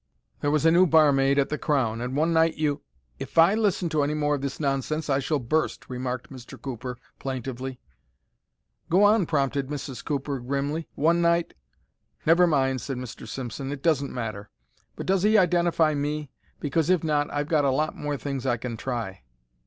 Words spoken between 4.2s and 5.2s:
of this nonsense I